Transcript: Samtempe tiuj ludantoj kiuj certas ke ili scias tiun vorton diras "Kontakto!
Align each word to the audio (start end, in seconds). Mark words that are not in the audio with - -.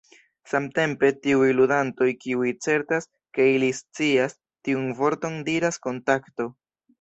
Samtempe 0.51 1.09
tiuj 1.25 1.49
ludantoj 1.57 2.07
kiuj 2.25 2.53
certas 2.67 3.07
ke 3.39 3.47
ili 3.59 3.69
scias 3.81 4.35
tiun 4.69 4.89
vorton 5.03 5.39
diras 5.51 5.81
"Kontakto! 5.87 6.51